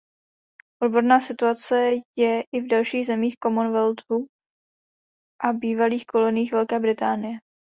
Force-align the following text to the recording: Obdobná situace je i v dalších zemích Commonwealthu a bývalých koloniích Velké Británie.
Obdobná 0.81 1.19
situace 1.19 1.91
je 2.15 2.43
i 2.51 2.61
v 2.61 2.67
dalších 2.67 3.05
zemích 3.05 3.35
Commonwealthu 3.43 4.27
a 5.43 5.53
bývalých 5.53 6.05
koloniích 6.05 6.51
Velké 6.51 6.79
Británie. 6.79 7.37